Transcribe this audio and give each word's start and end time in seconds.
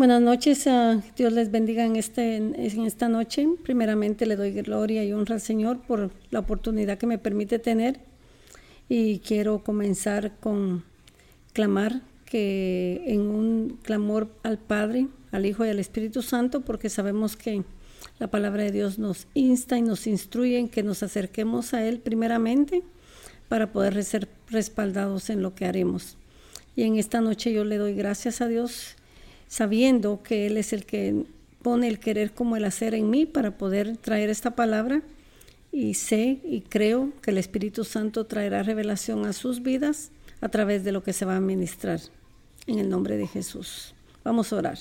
Buenas 0.00 0.22
noches, 0.22 0.66
uh, 0.66 1.02
Dios 1.14 1.30
les 1.34 1.50
bendiga 1.50 1.84
en, 1.84 1.94
este, 1.94 2.40
esta 2.86 3.10
noche. 3.10 3.46
Primeramente 3.62 4.24
le 4.24 4.34
doy 4.34 4.50
gloria 4.52 5.04
y 5.04 5.12
honra 5.12 5.34
al 5.34 5.42
Señor 5.42 5.82
por 5.82 6.10
la 6.30 6.38
oportunidad 6.38 6.96
que 6.96 7.06
me 7.06 7.18
permite 7.18 7.58
tener 7.58 8.00
y 8.88 9.18
quiero 9.18 9.62
comenzar 9.62 10.32
con 10.40 10.84
clamar 11.52 12.00
que 12.24 13.02
en 13.08 13.20
un 13.20 13.78
clamor 13.82 14.30
al 14.42 14.56
Padre, 14.56 15.08
al 15.32 15.44
Hijo 15.44 15.66
y 15.66 15.68
al 15.68 15.78
Espíritu 15.78 16.22
Santo, 16.22 16.62
porque 16.62 16.88
sabemos 16.88 17.36
que 17.36 17.62
la 18.18 18.30
palabra 18.30 18.62
de 18.62 18.72
Dios 18.72 18.98
nos 18.98 19.26
insta 19.34 19.76
y 19.76 19.82
nos 19.82 20.06
instruye 20.06 20.56
en 20.56 20.70
que 20.70 20.82
nos 20.82 21.02
acerquemos 21.02 21.74
a 21.74 21.84
Él 21.84 22.00
primeramente 22.00 22.82
para 23.50 23.70
poder 23.70 24.02
ser 24.02 24.30
respaldados 24.48 25.28
en 25.28 25.42
lo 25.42 25.54
que 25.54 25.66
haremos. 25.66 26.16
Y 26.74 26.84
en 26.84 26.96
esta 26.96 27.20
noche 27.20 27.52
yo 27.52 27.66
le 27.66 27.76
doy 27.76 27.92
gracias 27.92 28.40
a 28.40 28.48
Dios 28.48 28.96
sabiendo 29.50 30.22
que 30.22 30.46
Él 30.46 30.56
es 30.56 30.72
el 30.72 30.86
que 30.86 31.24
pone 31.60 31.88
el 31.88 31.98
querer 31.98 32.30
como 32.30 32.56
el 32.56 32.64
hacer 32.64 32.94
en 32.94 33.10
mí 33.10 33.26
para 33.26 33.58
poder 33.58 33.96
traer 33.96 34.30
esta 34.30 34.54
palabra 34.54 35.02
y 35.72 35.94
sé 35.94 36.38
y 36.44 36.60
creo 36.62 37.12
que 37.20 37.32
el 37.32 37.38
Espíritu 37.38 37.82
Santo 37.84 38.26
traerá 38.26 38.62
revelación 38.62 39.26
a 39.26 39.32
sus 39.32 39.62
vidas 39.62 40.12
a 40.40 40.48
través 40.48 40.84
de 40.84 40.92
lo 40.92 41.02
que 41.02 41.12
se 41.12 41.24
va 41.24 41.36
a 41.36 41.40
ministrar. 41.40 42.00
En 42.66 42.78
el 42.78 42.88
nombre 42.88 43.16
de 43.16 43.26
Jesús. 43.26 43.94
Vamos 44.22 44.52
a 44.52 44.56
orar. 44.56 44.78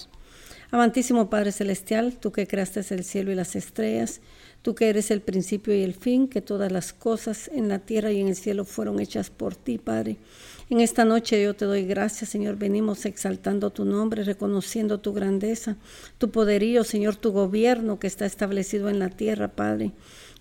Amantísimo 0.69 1.31
Padre 1.31 1.51
Celestial, 1.51 2.17
tú 2.19 2.31
que 2.31 2.45
creaste 2.45 2.81
el 2.93 3.03
cielo 3.03 3.31
y 3.31 3.35
las 3.35 3.55
estrellas, 3.55 4.21
tú 4.61 4.75
que 4.75 4.89
eres 4.89 5.11
el 5.11 5.21
principio 5.21 5.73
y 5.75 5.83
el 5.83 5.93
fin, 5.93 6.27
que 6.27 6.41
todas 6.41 6.71
las 6.71 6.93
cosas 6.93 7.49
en 7.53 7.69
la 7.69 7.79
tierra 7.79 8.11
y 8.11 8.19
en 8.19 8.27
el 8.27 8.35
cielo 8.35 8.65
fueron 8.65 8.99
hechas 8.99 9.29
por 9.29 9.55
ti, 9.55 9.77
Padre. 9.77 10.17
En 10.69 10.81
esta 10.81 11.03
noche 11.03 11.41
yo 11.41 11.55
te 11.55 11.65
doy 11.65 11.85
gracias, 11.85 12.29
Señor. 12.29 12.57
Venimos 12.57 13.05
exaltando 13.05 13.71
tu 13.71 13.85
nombre, 13.85 14.23
reconociendo 14.23 14.99
tu 14.99 15.13
grandeza, 15.13 15.77
tu 16.19 16.29
poderío, 16.29 16.83
Señor, 16.83 17.15
tu 17.15 17.31
gobierno 17.31 17.99
que 17.99 18.07
está 18.07 18.25
establecido 18.25 18.89
en 18.89 18.99
la 18.99 19.09
tierra, 19.09 19.47
Padre. 19.47 19.91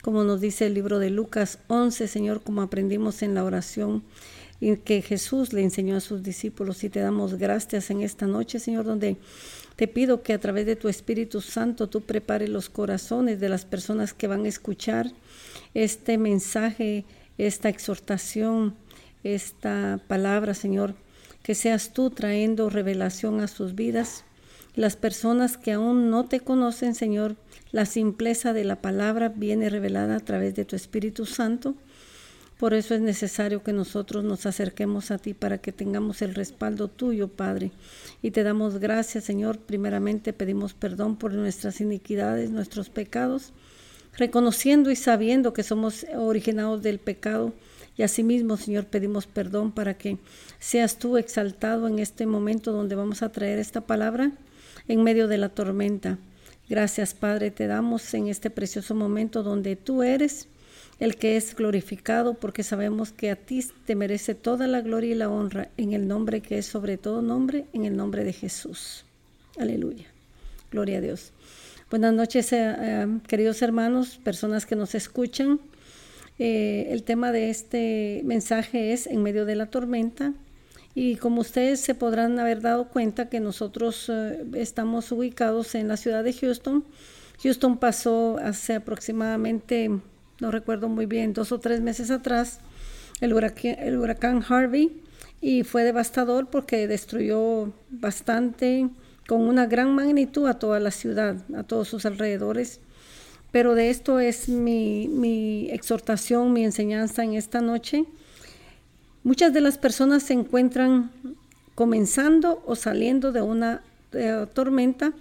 Como 0.02 0.24
nos 0.24 0.40
dice 0.40 0.66
el 0.66 0.74
libro 0.74 0.98
de 0.98 1.10
Lucas 1.10 1.60
11, 1.68 2.08
Señor, 2.08 2.42
como 2.42 2.60
aprendimos 2.62 3.22
en 3.22 3.34
la 3.34 3.42
oración 3.44 4.04
que 4.84 5.02
Jesús 5.02 5.52
le 5.52 5.62
enseñó 5.62 5.96
a 5.96 6.00
sus 6.00 6.22
discípulos. 6.22 6.84
Y 6.84 6.90
te 6.90 7.00
damos 7.00 7.34
gracias 7.34 7.90
en 7.90 8.02
esta 8.02 8.26
noche, 8.26 8.58
Señor, 8.58 8.84
donde 8.84 9.16
te 9.78 9.88
pido 9.88 10.22
que 10.22 10.34
a 10.34 10.40
través 10.40 10.66
de 10.66 10.76
tu 10.76 10.88
Espíritu 10.88 11.40
Santo 11.40 11.88
tú 11.88 12.02
prepares 12.02 12.50
los 12.50 12.68
corazones 12.68 13.40
de 13.40 13.48
las 13.48 13.64
personas 13.64 14.12
que 14.12 14.26
van 14.26 14.44
a 14.44 14.48
escuchar 14.48 15.12
este 15.72 16.18
mensaje, 16.18 17.06
esta 17.38 17.70
exhortación 17.70 18.74
esta 19.24 20.00
palabra, 20.06 20.54
Señor, 20.54 20.94
que 21.42 21.54
seas 21.54 21.92
tú 21.92 22.10
trayendo 22.10 22.70
revelación 22.70 23.40
a 23.40 23.48
sus 23.48 23.74
vidas. 23.74 24.24
Las 24.74 24.96
personas 24.96 25.56
que 25.56 25.72
aún 25.72 26.10
no 26.10 26.24
te 26.24 26.40
conocen, 26.40 26.94
Señor, 26.94 27.36
la 27.72 27.86
simpleza 27.86 28.52
de 28.52 28.64
la 28.64 28.76
palabra 28.76 29.28
viene 29.28 29.70
revelada 29.70 30.16
a 30.16 30.20
través 30.20 30.54
de 30.54 30.64
tu 30.64 30.76
Espíritu 30.76 31.26
Santo. 31.26 31.74
Por 32.58 32.74
eso 32.74 32.94
es 32.94 33.00
necesario 33.00 33.62
que 33.62 33.72
nosotros 33.72 34.24
nos 34.24 34.44
acerquemos 34.44 35.12
a 35.12 35.18
ti 35.18 35.32
para 35.32 35.58
que 35.58 35.70
tengamos 35.70 36.22
el 36.22 36.34
respaldo 36.34 36.88
tuyo, 36.88 37.28
Padre. 37.28 37.70
Y 38.20 38.32
te 38.32 38.42
damos 38.42 38.78
gracias, 38.78 39.24
Señor. 39.24 39.58
Primeramente 39.58 40.32
pedimos 40.32 40.74
perdón 40.74 41.16
por 41.16 41.32
nuestras 41.32 41.80
iniquidades, 41.80 42.50
nuestros 42.50 42.90
pecados, 42.90 43.52
reconociendo 44.16 44.90
y 44.90 44.96
sabiendo 44.96 45.52
que 45.52 45.62
somos 45.62 46.04
originados 46.16 46.82
del 46.82 46.98
pecado 46.98 47.54
y 47.96 48.02
asimismo, 48.02 48.56
Señor, 48.56 48.86
pedimos 48.86 49.26
perdón 49.26 49.70
para 49.70 49.94
que 49.94 50.18
seas 50.58 50.98
tú 50.98 51.16
exaltado 51.16 51.86
en 51.86 52.00
este 52.00 52.26
momento 52.26 52.72
donde 52.72 52.96
vamos 52.96 53.22
a 53.22 53.30
traer 53.30 53.60
esta 53.60 53.82
palabra 53.82 54.32
en 54.88 55.04
medio 55.04 55.28
de 55.28 55.38
la 55.38 55.48
tormenta. 55.48 56.18
Gracias, 56.68 57.14
Padre, 57.14 57.52
te 57.52 57.68
damos 57.68 58.12
en 58.14 58.26
este 58.26 58.50
precioso 58.50 58.96
momento 58.96 59.42
donde 59.44 59.76
tú 59.76 60.02
eres 60.02 60.48
el 61.00 61.16
que 61.16 61.36
es 61.36 61.54
glorificado, 61.54 62.34
porque 62.34 62.62
sabemos 62.62 63.12
que 63.12 63.30
a 63.30 63.36
ti 63.36 63.64
te 63.86 63.94
merece 63.94 64.34
toda 64.34 64.66
la 64.66 64.80
gloria 64.80 65.12
y 65.12 65.14
la 65.14 65.30
honra 65.30 65.70
en 65.76 65.92
el 65.92 66.08
nombre 66.08 66.40
que 66.40 66.58
es 66.58 66.66
sobre 66.66 66.98
todo 66.98 67.22
nombre, 67.22 67.66
en 67.72 67.84
el 67.84 67.96
nombre 67.96 68.24
de 68.24 68.32
Jesús. 68.32 69.04
Aleluya. 69.58 70.06
Gloria 70.70 70.98
a 70.98 71.00
Dios. 71.00 71.32
Buenas 71.90 72.12
noches, 72.12 72.52
eh, 72.52 72.74
eh, 72.78 73.06
queridos 73.26 73.62
hermanos, 73.62 74.20
personas 74.22 74.66
que 74.66 74.76
nos 74.76 74.94
escuchan. 74.94 75.58
Eh, 76.38 76.88
el 76.90 77.02
tema 77.02 77.32
de 77.32 77.48
este 77.48 78.20
mensaje 78.24 78.92
es 78.92 79.06
en 79.06 79.22
medio 79.22 79.46
de 79.46 79.56
la 79.56 79.66
tormenta 79.66 80.34
y 80.94 81.16
como 81.16 81.40
ustedes 81.40 81.80
se 81.80 81.94
podrán 81.94 82.38
haber 82.38 82.60
dado 82.60 82.88
cuenta 82.88 83.30
que 83.30 83.40
nosotros 83.40 84.12
estamos 84.54 85.10
ubicados 85.12 85.74
en 85.74 85.88
la 85.88 85.96
ciudad 85.96 86.22
de 86.24 86.34
Houston. 86.34 86.84
Houston 87.42 87.78
pasó 87.78 88.38
hace 88.42 88.74
aproximadamente, 88.74 89.90
no 90.40 90.50
recuerdo 90.50 90.88
muy 90.88 91.06
bien, 91.06 91.32
dos 91.32 91.52
o 91.52 91.60
tres 91.60 91.80
meses 91.80 92.10
atrás, 92.10 92.60
el 93.20 93.32
huracán, 93.32 93.76
el 93.78 93.98
huracán 93.98 94.44
Harvey 94.48 95.02
y 95.40 95.62
fue 95.64 95.84
devastador 95.84 96.48
porque 96.48 96.88
destruyó 96.88 97.72
bastante, 97.90 98.88
con 99.28 99.42
una 99.42 99.66
gran 99.66 99.94
magnitud 99.94 100.46
a 100.46 100.58
toda 100.58 100.80
la 100.80 100.90
ciudad, 100.90 101.36
a 101.54 101.62
todos 101.62 101.88
sus 101.88 102.06
alrededores. 102.06 102.80
Pero 103.52 103.74
de 103.74 103.90
esto 103.90 104.20
es 104.20 104.48
mi, 104.48 105.68
exhortación, 105.70 106.52
mi 106.52 106.64
enseñanza 106.64 107.24
en 107.24 107.34
esta 107.34 107.60
noche. 107.60 108.04
Muchas 109.24 109.52
de 109.52 109.60
las 109.60 109.76
personas 109.76 110.22
se 110.22 110.32
encuentran 110.32 111.10
comenzando 111.74 112.62
o 112.66 112.74
saliendo 112.74 113.30
de 113.30 113.42
una 113.42 113.82
tormenta, 114.54 115.12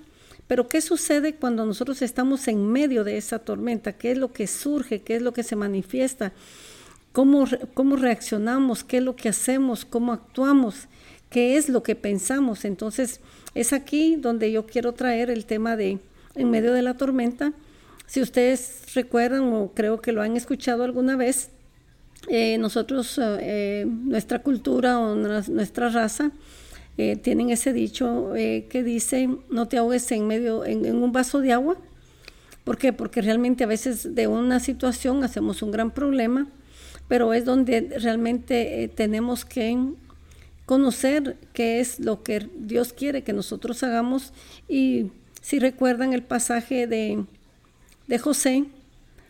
pero 0.48 0.68
¿qué 0.68 0.82
sucede 0.82 1.36
cuando 1.36 1.66
nosotros 1.66 2.02
estamos 2.02 2.48
en 2.48 2.72
medio 2.72 3.04
de 3.04 3.18
esa 3.18 3.40
tormenta? 3.40 3.94
¿Qué 3.94 4.12
es 4.12 4.18
lo 4.18 4.32
que 4.32 4.48
surge? 4.48 5.02
¿Qué 5.02 5.18
es 5.18 5.22
lo 5.22 5.34
que 5.34 5.44
se 5.44 5.56
manifiesta? 5.56 6.34
¿Cómo, 7.12 7.46
cómo 7.74 7.96
reaccionamos? 7.96 8.84
¿Qué 8.84 8.98
es 8.98 9.04
lo 9.04 9.16
que 9.16 9.30
hacemos? 9.30 9.86
¿Cómo 9.86 10.14
actuamos? 10.14 10.88
¿Qué 11.30 11.58
es 11.58 11.68
lo 11.68 11.84
que 11.84 11.96
pensamos? 11.96 12.64
Entonces, 12.64 13.20
es 13.54 13.74
aquí 13.74 14.16
donde 14.16 14.52
yo 14.52 14.66
quiero 14.66 14.94
traer 14.94 15.30
el 15.30 15.46
tema 15.46 15.76
de 15.76 16.00
en 16.36 16.52
medio 16.52 16.72
de 16.74 16.84
la 16.84 16.96
tormenta 16.96 17.54
si 18.08 18.22
ustedes 18.22 18.94
recuerdan 18.96 19.54
o 19.54 19.74
creo 19.74 20.02
que 20.02 20.14
lo 20.14 20.22
han 20.22 20.38
escuchado 20.38 20.84
alguna 20.84 21.18
vez, 21.18 21.50
eh, 22.30 22.58
nosotros, 22.58 23.20
eh, 23.22 23.86
nuestra 23.86 24.42
cultura 24.42 24.98
o 24.98 25.14
nuestra 25.14 25.90
raza, 25.90 26.32
eh, 26.98 27.16
tienen 27.16 27.50
ese 27.50 27.74
dicho 27.74 28.32
que 28.34 28.84
dice, 28.84 29.30
no 29.50 29.68
te 29.68 29.78
ahogues 29.78 30.12
en 30.12 30.28
medio, 30.28 30.66
en, 30.66 30.96
un 30.96 31.12
vaso 31.12 31.40
de 31.40 31.54
agua. 31.54 31.78
¿Por 32.64 32.78
qué? 32.78 32.92
Porque 32.94 33.22
realmente 33.22 33.64
a 33.64 33.68
veces 33.68 34.16
de 34.16 34.28
una 34.28 34.60
situación 34.60 35.24
hacemos 35.24 35.62
un 35.62 35.72
gran 35.72 35.92
problema, 35.92 36.48
pero 37.08 37.34
es 37.34 37.46
donde 37.46 37.98
realmente 38.02 38.92
tenemos 38.96 39.46
que 39.46 39.78
conocer 40.66 41.38
qué 41.54 41.80
es 41.80 42.00
lo 42.00 42.24
que 42.24 42.50
Dios 42.58 42.92
quiere 42.94 43.24
que 43.24 43.32
nosotros 43.32 43.84
hagamos. 43.84 44.34
Y 44.68 45.12
si 45.42 45.60
recuerdan 45.60 46.14
el 46.14 46.24
pasaje 46.24 46.88
de 46.88 47.24
de 48.08 48.18
José, 48.18 48.66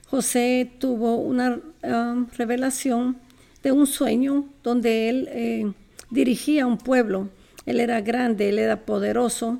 José 0.09 0.71
tuvo 0.79 1.17
una 1.17 1.59
um, 1.83 2.27
revelación 2.37 3.17
de 3.63 3.71
un 3.71 3.87
sueño 3.87 4.45
donde 4.63 5.09
él 5.09 5.27
eh, 5.31 5.71
dirigía 6.11 6.65
un 6.65 6.77
pueblo. 6.77 7.29
Él 7.67 7.79
era 7.79 8.01
grande, 8.01 8.49
él 8.49 8.57
era 8.57 8.85
poderoso. 8.85 9.59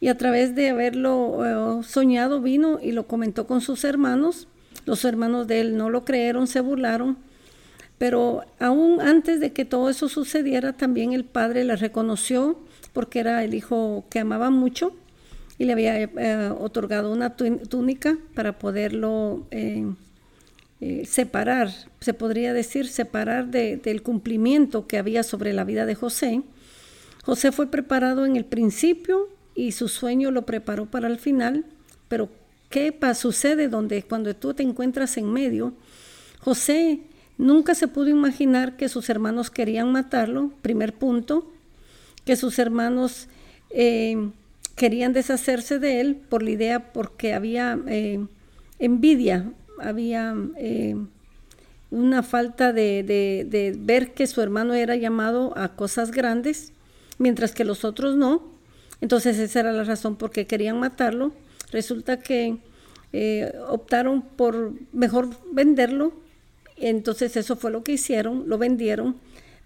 Y 0.00 0.08
a 0.08 0.18
través 0.18 0.54
de 0.54 0.68
haberlo 0.68 1.78
uh, 1.78 1.82
soñado 1.82 2.42
vino 2.42 2.78
y 2.82 2.92
lo 2.92 3.06
comentó 3.06 3.46
con 3.46 3.62
sus 3.62 3.84
hermanos. 3.84 4.46
Los 4.84 5.06
hermanos 5.06 5.46
de 5.46 5.62
él 5.62 5.78
no 5.78 5.88
lo 5.88 6.04
creyeron, 6.04 6.46
se 6.46 6.60
burlaron. 6.60 7.16
Pero 7.96 8.44
aún 8.60 9.00
antes 9.00 9.40
de 9.40 9.52
que 9.52 9.64
todo 9.64 9.88
eso 9.88 10.08
sucediera, 10.08 10.74
también 10.74 11.14
el 11.14 11.24
padre 11.24 11.64
le 11.64 11.76
reconoció 11.76 12.58
porque 12.92 13.20
era 13.20 13.42
el 13.42 13.54
hijo 13.54 14.04
que 14.10 14.20
amaba 14.20 14.50
mucho 14.50 14.92
y 15.58 15.64
le 15.64 15.72
había 15.72 16.00
eh, 16.02 16.50
otorgado 16.58 17.12
una 17.12 17.36
túnica 17.36 18.16
para 18.34 18.58
poderlo 18.58 19.46
eh, 19.50 19.84
eh, 20.80 21.04
separar, 21.06 21.70
se 22.00 22.14
podría 22.14 22.52
decir, 22.52 22.86
separar 22.86 23.48
del 23.48 24.02
cumplimiento 24.02 24.86
que 24.86 24.98
había 24.98 25.24
sobre 25.24 25.52
la 25.52 25.64
vida 25.64 25.84
de 25.86 25.96
José. 25.96 26.42
José 27.24 27.52
fue 27.52 27.70
preparado 27.70 28.24
en 28.26 28.36
el 28.36 28.44
principio 28.44 29.28
y 29.54 29.72
su 29.72 29.88
sueño 29.88 30.30
lo 30.30 30.46
preparó 30.46 30.86
para 30.86 31.08
el 31.08 31.18
final, 31.18 31.64
pero 32.08 32.28
¿qué 32.70 32.94
sucede 33.14 33.68
donde 33.68 34.02
cuando 34.02 34.34
tú 34.34 34.54
te 34.54 34.62
encuentras 34.62 35.16
en 35.16 35.32
medio? 35.32 35.74
José 36.40 37.00
nunca 37.36 37.74
se 37.74 37.88
pudo 37.88 38.08
imaginar 38.08 38.76
que 38.76 38.88
sus 38.88 39.08
hermanos 39.10 39.50
querían 39.50 39.92
matarlo, 39.92 40.52
primer 40.62 40.94
punto, 40.94 41.50
que 42.24 42.36
sus 42.36 42.58
hermanos 42.58 43.28
querían 44.78 45.12
deshacerse 45.12 45.78
de 45.78 46.00
él 46.00 46.16
por 46.16 46.42
la 46.42 46.50
idea, 46.50 46.92
porque 46.92 47.34
había 47.34 47.78
eh, 47.86 48.24
envidia, 48.78 49.52
había 49.80 50.34
eh, 50.56 50.96
una 51.90 52.22
falta 52.22 52.72
de, 52.72 53.76
ver 53.78 54.14
que 54.14 54.26
su 54.26 54.40
hermano 54.40 54.74
era 54.74 54.96
llamado 54.96 55.56
a 55.56 55.74
cosas 55.74 56.10
grandes, 56.10 56.72
mientras 57.18 57.52
que 57.52 57.64
los 57.64 57.84
otros 57.84 58.16
no. 58.16 58.42
Entonces 59.00 59.38
esa 59.38 59.60
era 59.60 59.72
la 59.72 59.84
razón 59.84 60.16
por 60.16 60.30
qué 60.30 60.46
querían 60.46 60.80
matarlo. 60.80 61.32
Resulta 61.70 62.18
que 62.18 62.58
eh, 63.12 63.52
optaron 63.68 64.22
por 64.22 64.72
mejor 64.92 65.28
venderlo. 65.52 66.12
Entonces 66.76 67.36
eso 67.36 67.56
fue 67.56 67.70
lo 67.70 67.82
que 67.82 67.92
hicieron, 67.92 68.48
lo 68.48 68.58
vendieron. 68.58 69.16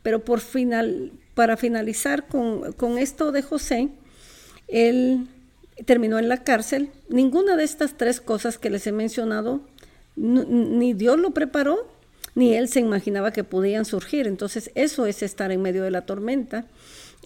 Pero 0.03 0.25
por 0.25 0.41
final, 0.41 1.13
para 1.35 1.57
finalizar 1.57 2.27
con, 2.27 2.73
con 2.73 2.99
esto 2.99 3.33
de 3.33 3.43
José, 3.43 3.89
él 4.69 5.29
terminó 5.87 6.19
en 6.19 6.29
la 6.29 6.43
cárcel. 6.43 6.91
Ninguna 7.09 7.57
de 7.57 7.65
estas 7.65 7.97
tres 7.97 8.21
cosas 8.21 8.59
que 8.59 8.71
les 8.71 8.87
he 8.87 8.93
mencionado, 8.93 9.61
ni 10.17 10.93
Dios 10.93 11.19
lo 11.19 11.31
preparó, 11.31 11.92
ni 12.35 12.55
él 12.55 12.69
se 12.69 12.81
imaginaba 12.81 13.33
que 13.33 13.45
podían 13.45 13.85
surgir. 13.85 14.27
Entonces 14.27 14.71
eso 14.75 15.07
es 15.07 15.23
estar 15.23 15.53
en 15.53 15.63
medio 15.63 15.83
de 15.85 15.91
la 15.91 16.07
tormenta, 16.07 16.67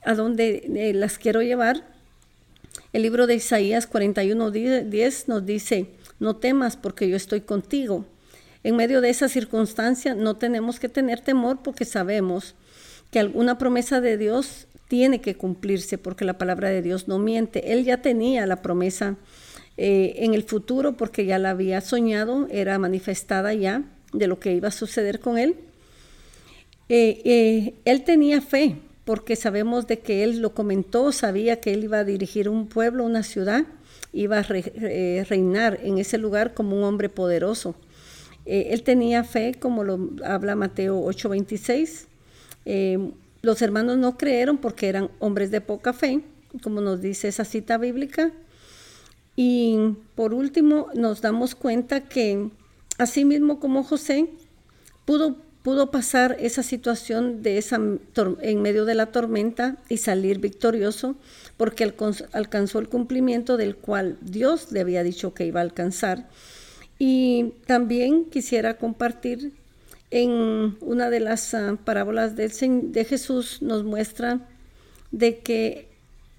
a 0.05 0.15
donde 0.15 0.65
eh, 0.75 0.93
las 0.95 1.19
quiero 1.19 1.43
llevar. 1.43 1.85
El 2.93 3.03
libro 3.03 3.27
de 3.27 3.35
Isaías 3.37 3.87
41, 3.87 4.51
10 4.51 5.29
nos 5.29 5.47
dice, 5.47 5.87
no 6.19 6.37
temas 6.37 6.77
porque 6.77 7.09
yo 7.09 7.17
estoy 7.17 7.41
contigo. 7.41 8.05
En 8.63 8.77
medio 8.77 9.01
de 9.01 9.11
esa 9.11 9.29
circunstancia 9.29 10.15
no 10.15 10.37
tenemos 10.37 10.81
que 10.81 10.89
tener 10.89 11.21
temor 11.21 11.61
porque 11.63 11.85
sabemos 11.85 12.55
que 13.11 13.21
alguna 13.21 13.59
promesa 13.59 14.01
de 14.01 14.19
Dios 14.19 14.67
tiene 14.89 15.21
que 15.21 15.37
cumplirse 15.37 15.99
porque 15.99 16.25
la 16.25 16.39
palabra 16.39 16.69
de 16.69 16.83
Dios 16.83 17.07
no 17.09 17.19
miente. 17.19 17.73
Él 17.73 17.85
ya 17.85 18.03
tenía 18.03 18.47
la 18.47 18.63
promesa 18.63 19.17
eh, 19.77 20.15
en 20.19 20.35
el 20.35 20.43
futuro 20.43 20.97
porque 20.97 21.27
ya 21.27 21.39
la 21.39 21.51
había 21.51 21.81
soñado, 21.81 22.49
era 22.51 22.79
manifestada 22.79 23.53
ya 23.55 23.85
de 24.19 24.27
lo 24.27 24.39
que 24.39 24.55
iba 24.55 24.69
a 24.69 24.73
suceder 24.73 25.21
con 25.21 25.39
él. 25.39 25.57
Eh, 26.89 27.21
eh, 27.25 27.75
él 27.85 28.05
tenía 28.05 28.41
fe 28.41 28.77
porque 29.05 29.37
sabemos 29.37 29.87
de 29.87 30.01
que 30.01 30.25
él 30.25 30.41
lo 30.41 30.55
comentó, 30.55 31.13
sabía 31.13 31.61
que 31.61 31.73
él 31.73 31.85
iba 31.85 31.99
a 31.99 32.05
dirigir 32.05 32.49
un 32.49 32.67
pueblo, 32.67 33.05
una 33.05 33.23
ciudad, 33.23 33.65
iba 34.13 34.39
a 34.39 34.43
reinar 34.43 35.79
en 35.83 35.99
ese 35.99 36.19
lugar 36.19 36.55
como 36.55 36.77
un 36.77 36.83
hombre 36.83 37.09
poderoso. 37.09 37.77
él 38.47 38.83
tenía 38.83 39.23
fe, 39.23 39.55
como 39.59 39.85
lo 39.85 40.11
habla 40.25 40.57
Mateo 40.57 41.01
8:26. 41.05 42.07
Los 43.43 43.63
hermanos 43.63 43.97
no 43.97 44.19
creyeron 44.19 44.59
porque 44.59 44.89
eran 44.89 45.09
hombres 45.21 45.53
de 45.53 45.61
poca 45.61 45.93
fe, 45.93 46.21
como 46.63 46.81
nos 46.81 47.01
dice 47.01 47.29
esa 47.29 47.45
cita 47.45 47.79
bíblica. 47.79 48.33
Y 49.37 49.95
por 50.15 50.35
último, 50.35 50.89
nos 50.95 51.21
damos 51.21 51.55
cuenta 51.55 52.09
que 52.09 52.51
así 52.99 53.25
mismo 53.25 53.61
como 53.61 53.83
José 53.83 54.29
pudo, 55.05 55.37
pudo 55.63 55.91
pasar 55.91 56.37
esa 56.41 56.63
situación 56.63 57.43
de 57.43 57.59
esa, 57.59 57.81
en 58.41 58.63
medio 58.63 58.85
de 58.85 58.95
la 58.95 59.07
tormenta 59.07 59.77
y 59.89 59.99
salir 59.99 60.39
victorioso 60.39 61.17
porque 61.57 61.85
alcanzó 62.33 62.79
el 62.79 62.89
cumplimiento 62.89 63.57
del 63.57 63.77
cual 63.77 64.19
Dios 64.21 64.73
le 64.73 64.81
había 64.81 65.03
dicho 65.03 65.35
que 65.35 65.47
iba 65.47 65.61
a 65.61 65.65
alcanzar. 65.65 66.29
Y 66.99 67.55
también 67.67 68.27
quisiera 68.27 68.79
compartir 68.79 69.53
en 70.11 70.77
una 70.81 71.11
de 71.11 71.21
las 71.21 71.53
ah, 71.55 71.77
parábolas 71.85 72.37
de 72.37 73.05
Jesús 73.09 73.61
nos 73.61 73.85
muestra 73.85 74.41
de 75.11 75.39
que 75.39 75.89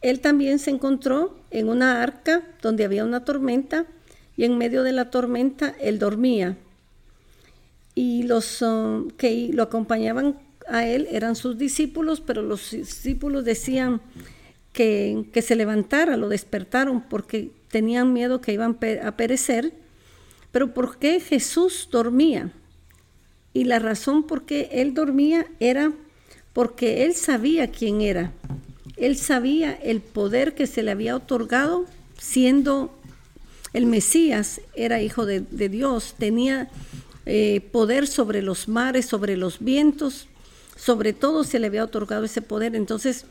él 0.02 0.20
también 0.20 0.60
se 0.60 0.72
encontró 0.72 1.38
en 1.52 1.70
una 1.70 2.02
arca 2.02 2.44
donde 2.62 2.86
había 2.86 3.04
una 3.04 3.26
tormenta 3.26 3.86
y 4.38 4.46
en 4.46 4.58
medio 4.58 4.84
de 4.84 4.94
la 4.94 5.10
tormenta 5.10 5.76
él 5.82 6.00
dormía. 6.00 6.56
Y 7.96 8.24
los 8.24 8.62
ah, 8.62 9.02
que 9.18 9.50
lo 9.52 9.64
acompañaban 9.64 10.38
a 10.70 10.86
él 10.86 11.08
eran 11.12 11.36
sus 11.36 11.58
discípulos, 11.58 12.22
pero 12.22 12.44
los 12.44 12.72
discípulos 12.72 13.44
decían 13.44 14.00
que, 14.72 15.26
que 15.34 15.42
se 15.42 15.56
levantara, 15.56 16.16
lo 16.16 16.30
despertaron 16.30 17.02
porque 17.02 17.50
tenían 17.70 18.14
miedo 18.14 18.40
que 18.40 18.54
iban 18.54 18.78
a 19.04 19.18
perecer. 19.18 19.74
Pero 20.52 20.74
¿por 20.74 21.00
qué 21.00 21.20
Jesús 21.20 21.90
dormía? 21.92 22.52
Y 23.54 23.64
la 23.64 23.80
razón 23.80 24.24
por 24.24 24.46
qué 24.46 24.70
él 24.72 24.94
dormía 24.94 25.48
era 25.60 25.92
porque 26.54 27.06
él 27.06 27.16
sabía 27.16 27.72
quién 27.72 28.02
era. 28.02 28.32
Él 28.98 29.18
sabía 29.18 29.74
el 29.74 30.02
poder 30.02 30.54
que 30.54 30.68
se 30.68 30.84
le 30.84 30.92
había 30.92 31.16
otorgado 31.16 31.86
siendo 32.18 32.97
el 33.78 33.86
Mesías, 33.86 34.60
era 34.76 35.02
hijo 35.02 35.26
de, 35.26 35.42
Dios, 35.70 36.16
tenía 36.18 36.68
eh, 37.26 37.62
poder 37.72 38.08
sobre 38.08 38.42
los 38.42 38.68
mares, 38.68 39.06
sobre 39.06 39.38
los 39.38 39.60
vientos, 39.60 40.28
sobre 40.76 41.14
todo 41.14 41.44
se 41.44 41.60
le 41.60 41.68
había 41.68 41.84
otorgado 41.84 42.26
ese 42.26 42.42
poder. 42.42 42.76
Entonces, 42.76 43.26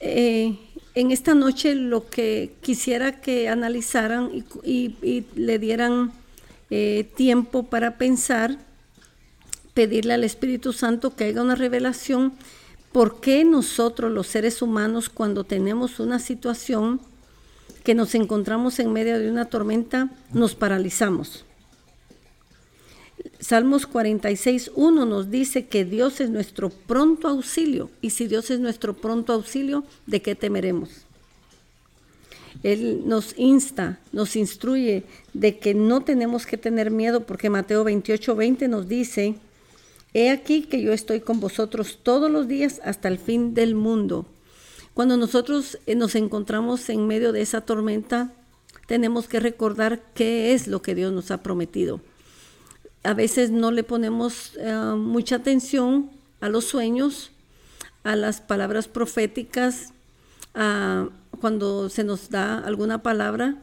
eh, 0.00 0.58
en 0.94 1.12
esta 1.12 1.34
noche 1.34 1.74
lo 1.76 2.08
que 2.08 2.54
quisiera 2.60 3.20
que 3.20 3.48
analizaran 3.48 4.44
y, 4.64 5.24
le 5.34 5.58
dieran 5.58 6.12
eh, 6.70 7.08
tiempo 7.16 7.64
para 7.64 7.98
pensar 7.98 8.58
pedirle 9.74 10.14
al 10.14 10.24
Espíritu 10.24 10.72
Santo 10.72 11.14
que 11.14 11.26
haga 11.26 11.42
una 11.42 11.54
revelación 11.54 12.32
por 12.90 13.20
qué 13.20 13.44
nosotros 13.44 14.10
los 14.10 14.26
seres 14.26 14.60
humanos 14.60 15.08
cuando 15.08 15.44
tenemos 15.44 16.00
una 16.00 16.18
situación 16.18 17.00
que 17.88 17.94
nos 17.94 18.14
encontramos 18.14 18.80
en 18.80 18.92
medio 18.92 19.18
de 19.18 19.30
una 19.30 19.46
tormenta 19.46 20.10
nos 20.34 20.54
paralizamos. 20.54 21.46
Salmos 23.40 23.86
46, 23.86 24.72
1 24.74 25.06
nos 25.06 25.30
dice 25.30 25.68
que 25.68 25.86
Dios 25.86 26.20
es 26.20 26.28
nuestro 26.28 26.68
pronto 26.68 27.28
auxilio 27.28 27.90
y 28.02 28.10
si 28.10 28.26
Dios 28.26 28.50
es 28.50 28.60
nuestro 28.60 28.92
pronto 28.92 29.32
auxilio, 29.32 29.84
¿de 30.06 30.20
qué 30.20 30.34
temeremos? 30.34 30.90
Él 32.62 33.04
nos 33.06 33.32
insta, 33.38 33.98
nos 34.12 34.36
instruye 34.36 35.04
de 35.32 35.58
que 35.58 35.72
no 35.72 36.02
tenemos 36.02 36.44
que 36.44 36.58
tener 36.58 36.90
miedo 36.90 37.24
porque 37.24 37.48
Mateo 37.48 37.84
28, 37.84 38.36
20 38.36 38.68
nos 38.68 38.86
dice, 38.86 39.36
He 40.12 40.28
aquí 40.28 40.60
que 40.64 40.82
yo 40.82 40.92
estoy 40.92 41.20
con 41.20 41.40
vosotros 41.40 42.00
todos 42.02 42.30
los 42.30 42.48
días 42.48 42.82
hasta 42.84 43.08
el 43.08 43.18
fin 43.18 43.54
del 43.54 43.74
mundo. 43.74 44.26
Cuando 44.98 45.16
nosotros 45.16 45.78
eh, 45.86 45.94
nos 45.94 46.16
encontramos 46.16 46.88
en 46.88 47.06
medio 47.06 47.30
de 47.30 47.40
esa 47.40 47.60
tormenta, 47.60 48.32
tenemos 48.88 49.28
que 49.28 49.38
recordar 49.38 50.02
qué 50.12 50.54
es 50.54 50.66
lo 50.66 50.82
que 50.82 50.96
Dios 50.96 51.12
nos 51.12 51.30
ha 51.30 51.40
prometido. 51.40 52.00
A 53.04 53.14
veces 53.14 53.52
no 53.52 53.70
le 53.70 53.84
ponemos 53.84 54.56
eh, 54.56 54.74
mucha 54.96 55.36
atención 55.36 56.10
a 56.40 56.48
los 56.48 56.64
sueños, 56.64 57.30
a 58.02 58.16
las 58.16 58.40
palabras 58.40 58.88
proféticas, 58.88 59.92
a 60.56 61.08
cuando 61.40 61.90
se 61.90 62.02
nos 62.02 62.28
da 62.30 62.58
alguna 62.58 63.00
palabra, 63.00 63.54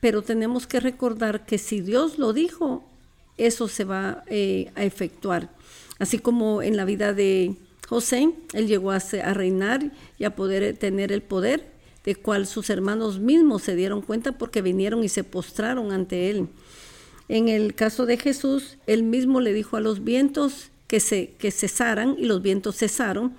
pero 0.00 0.22
tenemos 0.22 0.66
que 0.66 0.80
recordar 0.80 1.46
que 1.46 1.58
si 1.58 1.80
Dios 1.80 2.18
lo 2.18 2.32
dijo, 2.32 2.82
eso 3.36 3.68
se 3.68 3.84
va 3.84 4.24
eh, 4.26 4.72
a 4.74 4.82
efectuar. 4.82 5.48
Así 6.00 6.18
como 6.18 6.60
en 6.60 6.76
la 6.76 6.84
vida 6.84 7.12
de 7.12 7.54
José, 7.92 8.32
él 8.54 8.68
llegó 8.68 8.90
a, 8.90 9.00
reinar 9.34 9.92
y 10.18 10.24
a 10.24 10.34
poder 10.34 10.78
tener 10.78 11.12
el 11.12 11.20
poder, 11.20 11.66
de 12.06 12.14
cual 12.14 12.46
sus 12.46 12.70
hermanos 12.70 13.18
mismos 13.18 13.64
se 13.64 13.76
dieron 13.76 14.00
cuenta 14.00 14.32
porque 14.32 14.62
vinieron 14.62 15.04
y 15.04 15.10
se 15.10 15.24
postraron 15.24 15.92
ante 15.92 16.30
él. 16.30 16.48
En 17.28 17.48
el 17.48 17.74
caso 17.74 18.06
de 18.06 18.16
Jesús, 18.16 18.78
él 18.86 19.02
mismo 19.02 19.42
le 19.42 19.52
dijo 19.52 19.76
a 19.76 19.82
los 19.82 20.04
vientos 20.04 20.70
que, 20.86 21.00
se, 21.00 21.34
que 21.38 21.50
cesaran 21.50 22.16
y 22.18 22.24
los 22.24 22.40
vientos 22.40 22.78
cesaron. 22.78 23.34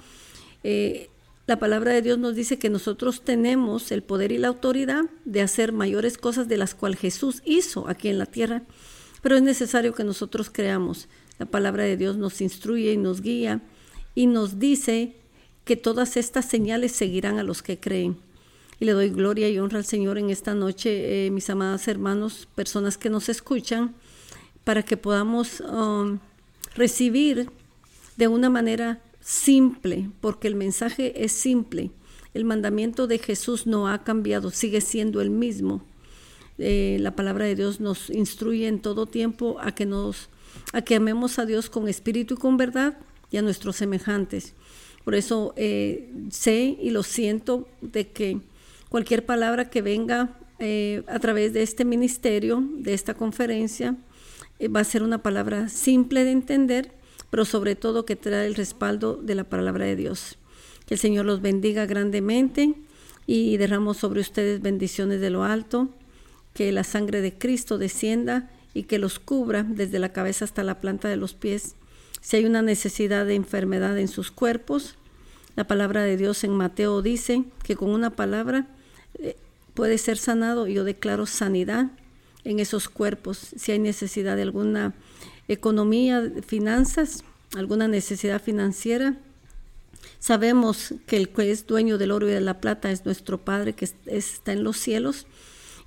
Eh, 0.64 1.10
la 1.48 1.58
palabra 1.58 1.92
de 1.92 2.04
Dios 2.04 2.20
nos 2.20 2.36
dice 2.36 2.60
que 2.60 2.70
nosotros 2.70 3.24
tenemos 3.24 3.92
el 3.92 4.04
poder 4.04 4.32
y 4.32 4.38
la 4.38 4.50
autoridad 4.50 5.06
de 5.26 5.42
hacer 5.42 5.72
mayores 5.72 6.20
cosas 6.20 6.48
de 6.48 6.58
las 6.58 6.76
cuales 6.76 7.00
Jesús 7.00 7.42
hizo 7.44 7.90
aquí 7.90 8.08
en 8.08 8.20
la 8.20 8.28
tierra, 8.28 8.62
pero 9.24 9.36
es 9.36 9.42
necesario 9.42 9.96
que 9.96 10.04
nosotros 10.04 10.52
creamos. 10.52 11.08
La 11.40 11.48
palabra 11.48 11.86
de 11.86 11.98
Dios 11.98 12.18
nos 12.18 12.40
instruye 12.40 12.94
y 12.94 12.98
nos 12.98 13.22
guía 13.22 13.60
y 14.16 14.28
nos 14.28 14.60
dice 14.60 15.16
que 15.66 15.76
todas 15.76 16.18
estas 16.18 16.46
señales 16.46 16.92
seguirán 16.92 17.40
a 17.40 17.44
los 17.44 17.62
que 17.62 17.80
creen. 17.80 18.18
Y 18.80 18.86
le 18.86 18.92
doy 18.94 19.10
gloria 19.10 19.50
y 19.50 19.60
honra 19.60 19.78
al 19.78 19.86
Señor 19.86 20.18
en 20.18 20.30
esta 20.30 20.54
noche, 20.54 21.26
eh, 21.26 21.32
mis 21.32 21.50
amadas 21.50 21.88
hermanos, 21.88 22.48
personas 22.56 22.98
que 22.98 23.10
nos 23.10 23.30
escuchan, 23.30 23.96
para 24.64 24.84
que 24.84 24.98
podamos 24.98 25.62
um, 25.62 26.20
recibir 26.76 27.50
de 28.18 28.28
una 28.28 28.50
manera 28.50 29.02
simple, 29.20 30.10
porque 30.22 30.48
el 30.48 30.56
mensaje 30.56 31.24
es 31.24 31.32
simple. 31.32 31.92
El 32.34 32.46
mandamiento 32.46 33.08
de 33.08 33.20
Jesús 33.20 33.68
no 33.68 33.88
ha 33.88 34.04
cambiado, 34.04 34.50
sigue 34.52 34.82
siendo 34.82 35.22
el 35.22 35.30
mismo. 35.30 35.84
Eh, 36.58 36.98
la 37.00 37.16
palabra 37.16 37.46
de 37.46 37.56
Dios 37.56 37.80
nos 37.80 38.10
instruye 38.10 38.68
en 38.68 38.82
todo 38.82 39.06
tiempo 39.06 39.58
a 39.60 39.74
que 39.74 39.86
nos 39.86 40.30
a 40.72 40.84
que 40.84 40.96
amemos 40.96 41.40
a 41.40 41.48
Dios 41.48 41.70
con 41.70 41.88
espíritu 41.88 42.36
y 42.36 42.38
con 42.38 42.58
verdad 42.58 42.98
y 43.34 43.38
a 43.38 43.42
nuestros 43.42 43.76
semejantes. 43.76 44.54
Por 45.04 45.16
eso 45.16 45.54
eh, 45.58 46.10
sé 46.30 46.78
y 46.80 46.92
lo 46.92 47.04
siento 47.04 47.68
de 47.82 48.08
que 48.08 48.40
cualquier 48.90 49.26
palabra 49.26 49.70
que 49.70 49.82
venga 49.82 50.38
eh, 50.60 51.04
a 51.08 51.20
través 51.20 51.52
de 51.52 51.64
este 51.64 51.84
ministerio, 51.84 52.64
de 52.78 52.94
esta 52.94 53.16
conferencia, 53.16 53.98
eh, 54.60 54.68
va 54.68 54.82
a 54.82 54.86
ser 54.86 55.02
una 55.02 55.24
palabra 55.24 55.68
simple 55.68 56.24
de 56.24 56.32
entender, 56.32 56.92
pero 57.32 57.44
sobre 57.44 57.76
todo 57.76 58.06
que 58.06 58.16
trae 58.16 58.46
el 58.46 58.56
respaldo 58.56 59.16
de 59.16 59.34
la 59.36 59.44
palabra 59.46 59.86
de 59.86 59.96
Dios. 59.96 60.38
Que 60.86 60.94
el 60.94 61.00
Señor 61.00 61.26
los 61.26 61.42
bendiga 61.42 61.86
grandemente. 61.86 62.76
y 63.26 63.56
derramo 63.56 63.94
sobre 63.94 64.20
ustedes 64.20 64.62
bendiciones 64.62 65.22
de 65.22 65.30
lo 65.30 65.46
alto, 65.46 65.88
que 66.54 66.74
la 66.74 66.84
sangre 66.84 67.22
de 67.22 67.32
Cristo 67.32 67.78
descienda 67.78 68.52
y 68.74 68.84
que 68.84 69.00
los 69.00 69.18
cubra 69.18 69.64
desde 69.64 69.98
la 69.98 70.12
cabeza 70.12 70.44
hasta 70.44 70.62
la 70.62 70.82
planta 70.82 71.08
de 71.08 71.16
los 71.16 71.34
pies. 71.34 71.78
Si 72.24 72.38
hay 72.38 72.46
una 72.46 72.62
necesidad 72.62 73.26
de 73.26 73.36
enfermedad 73.36 74.00
en 74.00 74.08
sus 74.08 74.32
cuerpos, 74.32 74.96
la 75.58 75.66
palabra 75.66 76.04
de 76.04 76.16
Dios 76.16 76.46
en 76.46 76.52
Mateo 76.52 77.02
dice 77.02 77.44
que 77.64 77.76
con 77.76 77.90
una 77.90 78.12
palabra 78.12 78.66
eh, 79.20 79.36
puede 79.74 79.98
ser 79.98 80.18
sanado. 80.18 80.66
Yo 80.68 80.86
declaro 80.86 81.26
sanidad 81.26 81.92
en 82.46 82.60
esos 82.60 82.88
cuerpos. 82.88 83.50
Si 83.58 83.74
hay 83.74 83.80
necesidad 83.80 84.38
de 84.38 84.44
alguna 84.44 84.94
economía, 85.50 86.32
finanzas, 86.48 87.26
alguna 87.58 87.90
necesidad 87.90 88.42
financiera, 88.42 89.18
sabemos 90.20 90.94
que 91.06 91.18
el 91.18 91.28
que 91.28 91.52
es 91.52 91.68
dueño 91.68 91.98
del 91.98 92.12
oro 92.12 92.30
y 92.30 92.32
de 92.32 92.40
la 92.40 92.62
plata 92.62 92.90
es 92.90 93.06
nuestro 93.06 93.38
Padre 93.38 93.74
que 93.74 93.90
está 94.06 94.54
en 94.54 94.64
los 94.64 94.78
cielos 94.78 95.28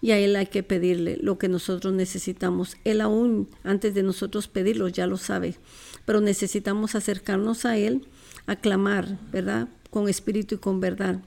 y 0.01 0.11
a 0.11 0.19
Él 0.19 0.37
hay 0.37 0.47
que 0.47 0.63
pedirle 0.63 1.19
lo 1.21 1.39
que 1.39 1.49
nosotros 1.49 1.93
necesitamos. 1.95 2.77
Él 2.85 3.01
aún 3.01 3.49
antes 3.65 3.95
de 3.95 4.03
nosotros 4.03 4.49
pedirlo 4.49 4.89
ya 4.89 5.07
lo 5.07 5.17
sabe, 5.17 5.57
pero 6.05 6.21
necesitamos 6.21 6.95
acercarnos 6.95 7.65
a 7.65 7.77
Él, 7.77 8.07
a 8.47 8.57
clamar, 8.57 9.19
¿verdad? 9.33 9.69
Con 9.91 10.09
espíritu 10.09 10.57
y 10.57 10.59
con 10.59 10.81
verdad. 10.81 11.21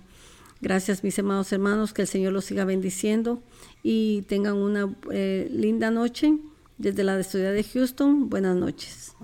Gracias 0.62 1.04
mis 1.04 1.18
amados 1.20 1.52
hermanos, 1.54 1.94
que 1.94 2.02
el 2.02 2.08
Señor 2.08 2.34
los 2.34 2.46
siga 2.46 2.66
bendiciendo 2.66 3.42
y 3.82 4.24
tengan 4.24 4.58
una 4.58 4.94
eh, 5.12 5.50
linda 5.52 5.90
noche 5.90 6.38
desde 6.78 7.04
la 7.04 7.22
ciudad 7.24 7.54
de 7.54 7.64
Houston. 7.64 8.30
Buenas 8.30 8.58
noches. 8.58 9.16